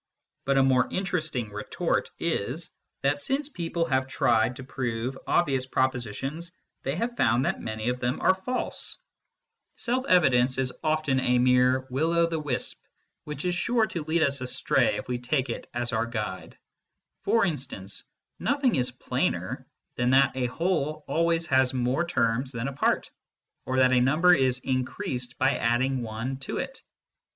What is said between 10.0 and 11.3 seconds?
78 MYSTICISM AND LOGIC evidence is often